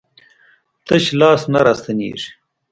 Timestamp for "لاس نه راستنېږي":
1.19-2.29